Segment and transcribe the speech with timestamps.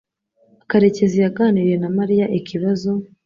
[0.69, 2.89] Karekezi yaganiriye na Mariya ikibazo